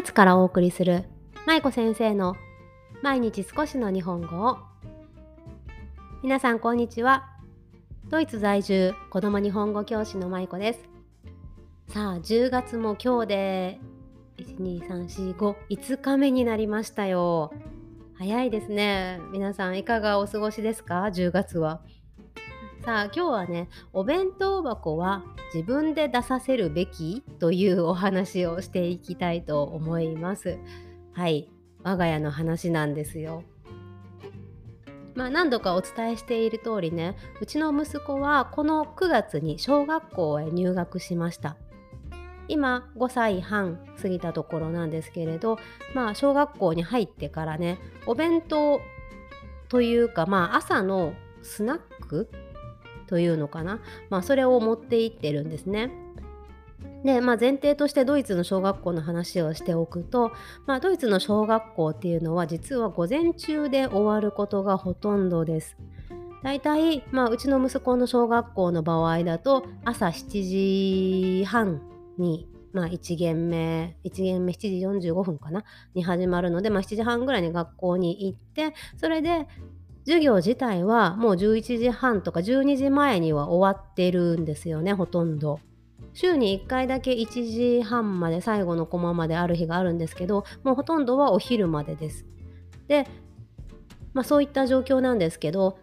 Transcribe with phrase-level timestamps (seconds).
[0.00, 1.04] イツからお送りする
[1.46, 2.34] 舞子先生の
[3.02, 4.56] 毎日少しの日本語を。
[6.22, 7.28] 皆さんこんにちは。
[8.08, 10.88] ドイツ在住子供日本語教師の舞子です。
[11.88, 13.80] さあ10月も今日で
[14.38, 17.52] 12345日目になりましたよ。
[18.14, 19.20] 早いですね。
[19.32, 21.82] 皆さんいかがお過ごしですか？10月は。
[22.90, 25.22] さあ今日はねお弁当箱は
[25.54, 30.58] 自分で出させるべきというお話をしていきたいと思います。
[31.12, 31.48] はい
[31.84, 33.44] 我が家の話なんですよ。
[35.14, 41.56] まあ何度かお伝えしている通りねうちの息子はこの9月に小学校へ入学しました。
[42.48, 45.60] 今5歳半過ぎたところなんですけれど
[45.94, 48.80] まあ小学校に入ってからねお弁当
[49.68, 51.78] というかまあ朝のスナッ
[52.08, 52.28] ク
[53.10, 55.90] というのかな、まあ、それを持っていってるんですね。
[57.04, 60.30] で、まあ、前提としてドイツの小学校の話をしておくと、
[60.66, 65.76] まあ、ドイツの小学校っていうのは実は午前中で終わることがほとんどです。
[66.44, 71.82] だいたい、まあ、うちの息子の小学校の場合だと朝7時半
[72.16, 79.48] に、まあ、1限目1限目7時45分かなに始まるので、まあ、7時半ぐらいに学校に行ってそれで
[80.04, 85.60] 授業自体はもう11時半とか12時前には終わってるんですよねほとんど。
[86.12, 92.24] 週に1回だけ1時半まで最後のコマまである日があるんですけどもうほとんどはお昼までです。
[92.88, 93.06] で、
[94.12, 95.78] まあ、そういった状況なんですけど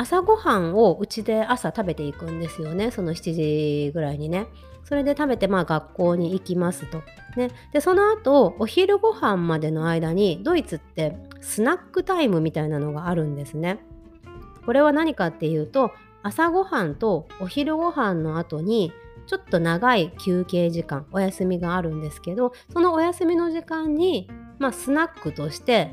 [0.00, 4.46] 朝ごはんをうちで朝食べていくんですよねその7時ぐらいにね。
[4.82, 7.02] それで食べてまあ学校に行きますと。
[7.36, 13.78] ね、でその後お昼ご飯までの間にドイツってスナックタイムみたいなのがあるんですね。
[14.64, 18.94] これは何かっていうと朝ごはんとお昼ご飯の後に
[19.26, 25.92] ちょっと長い休憩時間お休みがあるんですけどそのお休みの時間に、まあ、スナックとして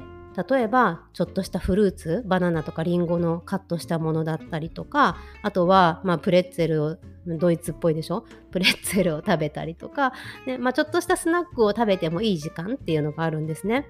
[0.50, 8.24] 例えばちょっとしたフルーツバナナとかリンゴのカットしたものだったりとかあとは、まあ、プレッツェルをドイツっぽいでしょ？
[8.52, 10.14] プレッツェルを食べたりとか、
[10.46, 13.86] ねまあ、ちょっとしたスナックを食べてもいい時間っていうのがあるんですね。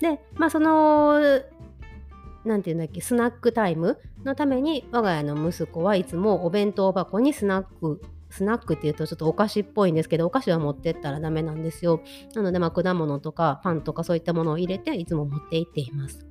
[0.00, 1.20] で、まあ、その
[2.44, 12.02] 何て言うんだっけスナックタイムのために我が家の息子はいつもお弁当箱にスナックスナックっていうとちょっとお菓子っぽいんですけどお菓子は持ってったらダメなんですよ
[12.34, 16.26] なのでまあ果物とかパンとかそういったものを入れていつも持って行っています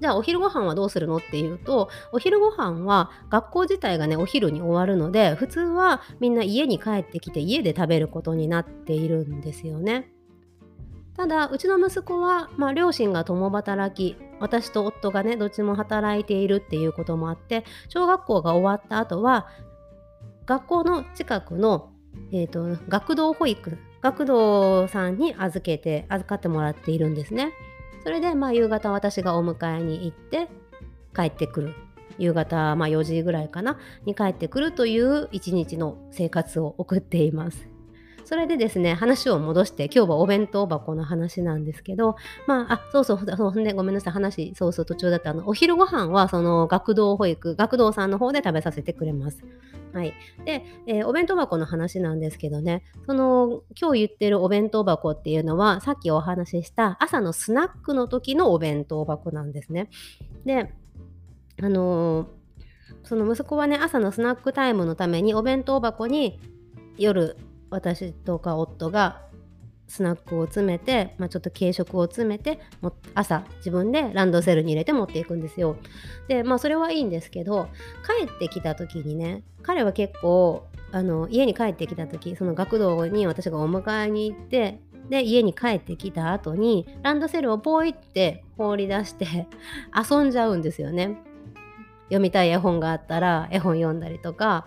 [0.00, 10.10] じゃあお昼ご飯はどうするのっていうとお昼ご飯は学校自体がねお昼に終わるので普通はみんな家に帰ってきて家で食べることになっているんですよね。
[11.16, 19.46] ただうちの息子は、まあ、両親が共働き私と夫がねどっちも働いているっていうこともあって小学校が終わった後は
[20.46, 21.90] 学校の近くの、
[22.32, 27.52] えーと学童保育学童さんに預けて預かってもらっているんですね。
[28.02, 30.48] それでまあ夕方私がお迎えに行って
[31.16, 31.74] 帰ってくる
[32.18, 33.78] 夕方、まあ、4時ぐらいかな？
[34.04, 37.66] に帰ってくるという一日の生活を送っています。
[38.24, 49.44] それでですね話を戻して今日はお弁当箱の話なんですけどまああそうそうそうほんでごめんなさい話そうそう途中だったあのお昼ご飯はその学童保育学童さんの方で食べさせてくれます。
[49.92, 50.12] はい、
[50.44, 59.88] で、えー、お弁当箱の話なんですけどねその今日言ってるお弁当箱っていうのはさっきお話しした朝のスナックの時のお弁当箱なんですね。
[60.44, 60.72] で
[61.62, 62.26] あのー、
[63.04, 66.40] その息子はね朝のスナックタイムのためにお弁当箱に
[66.98, 67.36] 夜
[67.74, 69.22] 私とか夫が
[69.88, 72.60] スナックを詰めて、まあ、ちょっと軽食を詰めて
[73.14, 75.76] 朝自分でランドセルに入れて持っていくんですよ。
[76.28, 77.68] でまあそれはいいんですけど
[78.06, 84.80] 帰ってきた時にね彼は結構あの家に帰ってきた時その学童に私がお迎えに行って
[85.10, 89.48] で家に帰ってきた後にランドセルをポイって放り出して
[90.10, 91.18] 遊んじゃうんですよね。
[92.04, 94.66] 読みたい絵本があったら絵本読んだりとか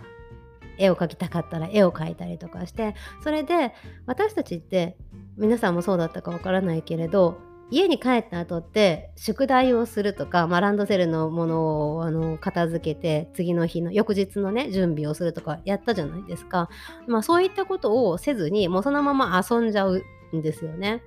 [0.78, 3.74] 絵を描きたかったら絵を描いたりとかしてそれで
[4.06, 4.98] 私たちって
[5.38, 7.40] 皆さんもそうだったかわからないけれど
[7.70, 16.70] 家に帰った後って宿題をするとか、まあ、ランドセルのものをあの片付けて次の日の翌日のね準備をするとかやったじゃないですか、
[17.08, 20.02] まあ、そういったことをせずにもうそのまま遊んじゃう
[20.34, 21.04] んですよね。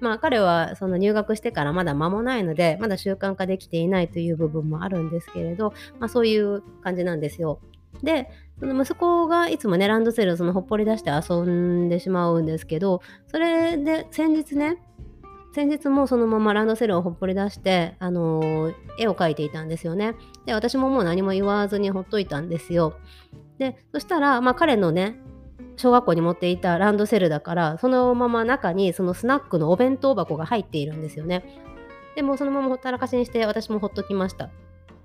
[0.00, 7.60] まあ彼はその入学してからまだ間もないのでまだ習慣化できていないという部分もあるんですけれど、まあ、そういう感じなんですよ。
[8.02, 14.78] でその息子がいつもねランドセルをそのほっぽり出して遊んでしまうんですけどそれで先日ね
[15.52, 20.14] 先日もそのままランドセルをほっぽり出して、あのー、絵を描いていたんですよね。
[20.46, 22.94] で私ももう何も言わずにほっといたんですよ。
[23.58, 25.16] でそしたら、まあ、彼のね
[25.76, 31.44] 小学校に持っていたランドセルだからそのまま中にそのスナックのお弁当箱が入っているんですよね
[32.16, 34.50] でもそのままほったらかしにして私もほっときました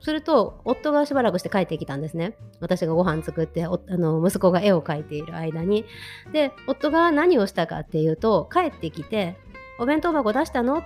[0.06, 5.84] すると夫がしばらくして帰ってきたんですね私がご飯作ってあの息子が絵を描いている間に
[6.31, 9.36] で夫が何をしたかっていうと帰ってきて
[9.80, 10.84] 「お弁当箱出したの?」っ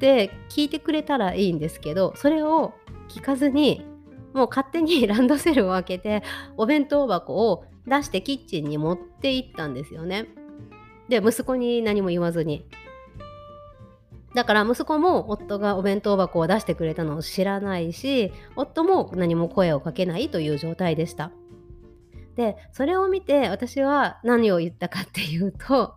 [0.00, 2.74] て聞いてくれたらいいんですけどそれを
[3.08, 3.86] 聞かずに
[4.32, 6.24] もう勝手にランドセルを開けて
[6.56, 10.26] お弁当箱を出してキッチンに持って行ったんですよね。
[11.08, 12.66] で息子に何も言わずに
[14.34, 21.30] だから息子も夫がお弁当箱を出してくれたのを知らないし夫も何も声をかけないという状態でした。
[22.34, 25.94] でそれを見て私は何を言ったかっていうと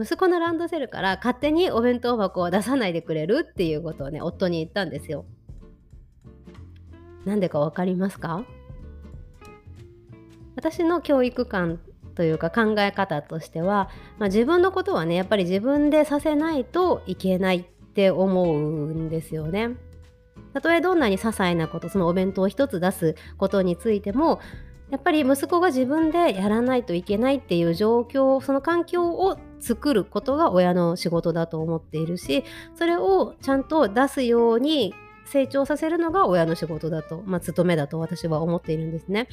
[0.00, 5.24] 息子のランドセルから勝手にお弁当箱を出さないでくれるっていうことをね夫に言ったんですよ。
[7.24, 8.44] なんでか分かりますか？
[10.56, 11.78] 私の教育観
[12.14, 13.88] というか考え方としては、
[14.18, 19.70] まあ、自分のことはねやっぱり自分でさせないといけないって思うんですよね。
[20.52, 24.40] たとえどんなに些細なことそのお弁当を一つ出すことについても
[24.90, 32.44] やっぱり息子が自分でやらないといけないっていう状況その環境を作ることが親の仕事だと思っているし
[32.74, 34.94] それをちゃんと出すように
[35.24, 39.28] 成長させるのが親の仕事だと、まあ、務めだと私は思っているんですね。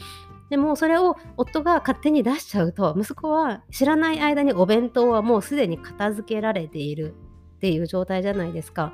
[0.50, 7.16] でもそれを夫が勝手に出しちゃうと息子は知らない間にお弁当はもうすでに片付けられている
[7.58, 8.94] っていう状態じゃないですか。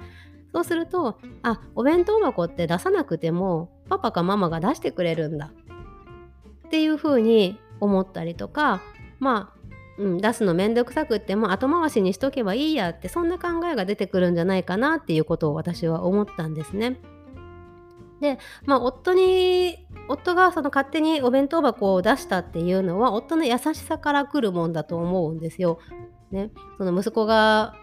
[0.51, 5.51] そうするとあお弁当箱って出さなくてもパパかママが出してくれるんだ
[6.67, 8.81] っていうふうに思ったりとか
[9.19, 9.55] まあ
[9.97, 16.97] うん、出すのめんどくさくっても後回しにしとけばいいやってそんな考えが出てくるんじゃないかなっていうことを私は思ったんですね。
[18.21, 25.79] で、まあ、夫に夫がその勝手にお弁当箱を出したっていうのは夫の優しさから来るもんだと思うんですよ。
[26.31, 27.75] ね、その息子が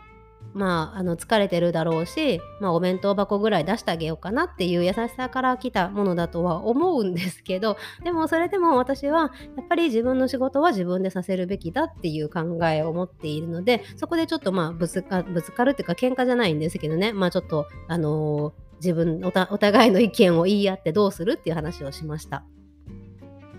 [0.54, 18.52] まあ、あの疲れてるだろうし、まあ、お弁当箱ぐらい出してあげようかなっていう優しさから来たものだとは思うんですけどでもそれでも私はやっぱり自分の仕事は自分でさせるべきだっていう考えを持っているのでそこでちょっとまあぶつかぶつかるっていうか喧嘩じゃないんですけどねまあちょっとあのー、
[18.82, 22.44] 自分お互いの意見を言い合ってどうするっていう話をしました。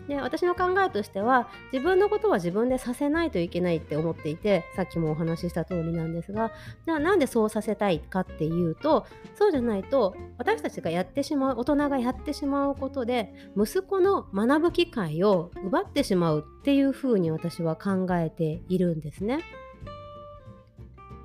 [0.07, 6.51] で私の考えとしては自分のことは自分でさせないといけないって思っていてさっきもお話しした通りなんですが
[6.85, 9.05] じゃあなんでそうさせたいかっていうと
[9.35, 19.39] そうじゃないと私たちがやってしまう大人がやってしまうことで息子の学ぶ機会を奪ってしまうっていうふうに私は考えているんですね。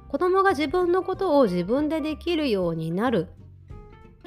[0.08, 3.28] 子供が自分のことを自分でできるようになる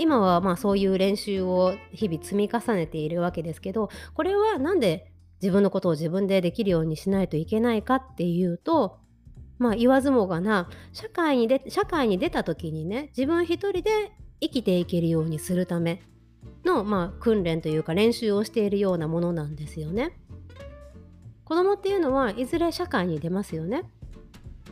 [0.01, 5.11] 今はまあそういう練習を日々積み重ねているわけですけどこれは何で
[5.41, 8.97] 自分のことを自分でできるようにしないといけないかっていうと
[9.59, 14.11] まあ言わずもがな社会にで社会に出た時にね自分一人で
[14.41, 16.01] 生きていけるようにするため
[16.65, 20.17] の、まあ、訓練というか練習をしているようなものなんですよね。
[21.45, 23.83] 子供っていうのはいずれ社会に出ますよね。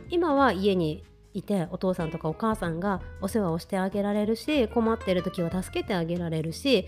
[0.08, 6.86] 今は家にいてお父さんとかお母さんがお世話をしてあげられるし困ってる時は助けてあげられるし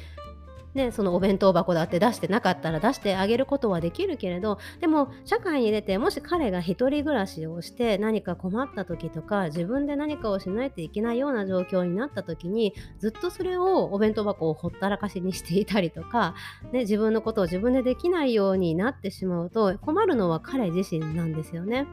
[0.75, 16.35] ね、そのお弁当箱だって出してなかったら出してあげることはできるけれどでも社会に出てもし彼が一人暮らしをして何か困った時とか自分で何かをしないといけないような状況になった時にずっとそれをお弁当箱をほったらかしにしていたりとか、
[16.73, 21.87] ね、自分のことを自分でできないようになってしまうと困るのは彼自身なんですよね。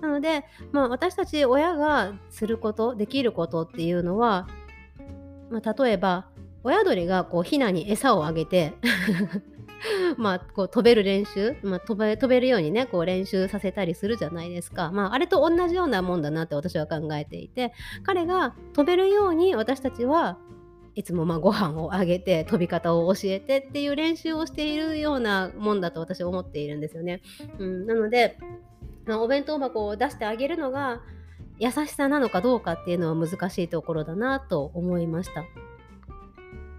[0.00, 4.48] なので、まあ、私たち親がすることできることっていうのは、
[5.50, 6.26] まあ、例えば
[6.62, 8.74] 親鳥がこうヒナに餌をあげて
[10.16, 20.38] まあこう飛べる練習、まあ、飛べ飛べるようにねこう練習させたりするじゃないですか、まあ、あれと同じようなもんだなって私は考えていて彼が飛べるように私たちは
[20.94, 27.22] いつもまあご飯をあげて飛び方を教えてっていう練習をしているようなもんだと私は思っているんですよね。
[27.60, 28.36] うん、なので
[29.16, 31.00] お弁当箱を出してあげるのが
[31.58, 35.42] 優しさなのかどうかっていうのは難しいところだなと思いました。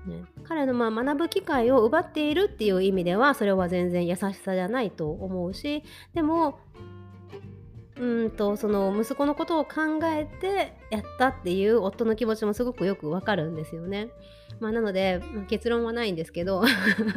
[0.05, 5.83] ね、彼のまあ学ぶ機会を奪っているっていう意味ではそれは全然優しさじゃないと思うし
[6.13, 6.57] でも
[7.99, 14.09] うんとその息子のことを考えてやったっていう夫の気持ちもすごくよくわかるんですよね。
[14.59, 16.63] まあ、なので、まあ、結論はないんですけど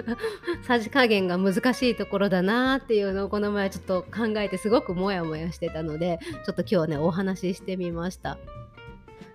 [0.66, 8.38] さじ加減が難しいところだなっていうのをこの前ちょっと考えてすごくモヤモヤしてたのでちょっと今日ねお話ししてみました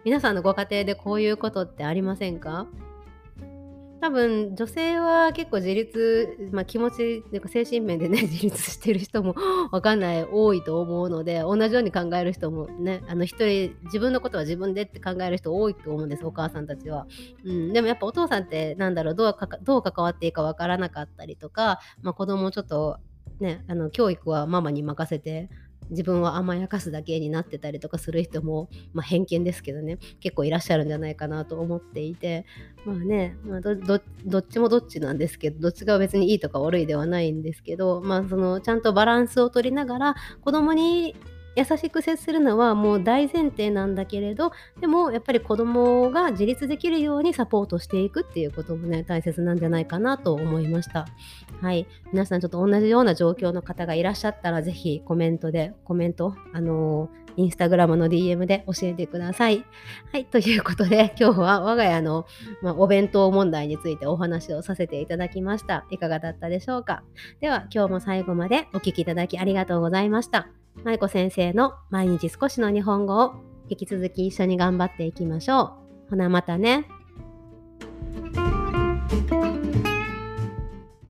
[0.06, 2.68] 皆さんのご家庭でこういうことってありませんか？
[4.00, 9.36] 多分女性は結構自立、まあ、気持ちというか精神面でね 自立してる人も
[9.72, 17.08] わかんない多いと思うので同じように考える人もねあの一人自分のことは自分でって考える人多いと思うんですお母さんたちは、
[17.44, 22.98] うん、でもやっぱお父さんってなんだろうどうかどう関わっていいかわからなかったりとか、まあ、子供ちょっと
[23.40, 25.50] ねあの教育はママに任せて
[25.90, 32.46] 自分は甘やかすだけになってたりとかする人も、まあ、偏見ですけどね結構いらっしゃるんじゃないかなと思っていて
[32.86, 33.76] まあね、まあ、ど
[34.26, 41.16] どっちもどっちなんですけどどっちが別にいいとか悪いではないんですけど、まあ、そのちゃんとバランスを取りながら子供に
[41.58, 51.08] 優しく接するのはもう大前提なんだけれどでもやっぱり子供が自立できるようにサポートしていくっていうこともね大切なんじゃないかなと思いました
[51.62, 59.64] はい皆さんちょっと同じような状況の方がいらっしゃったら是非コメントでコメントあのーインスタグラムの DM で教えてください。
[60.12, 62.26] はい、ということで今日は我が家の、
[62.64, 65.86] まあ、お弁当問題についてお話をさせていただきました。
[65.92, 67.04] いかがだったでしょうか？
[67.40, 70.50] では今日も最後までお聴きいただきありがとうございました。
[70.84, 73.36] 舞子先生の毎日少しの日本語を
[73.70, 75.74] 引き続き一緒に頑張っていきましょ
[76.08, 76.10] う。
[76.12, 76.88] ほなまたね。